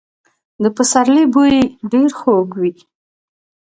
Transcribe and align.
د 0.63 0.65
پسرلي 0.75 1.25
بوی 1.33 1.55
ډېر 1.91 2.09
خوږ 2.19 2.49
وي. 2.61 2.71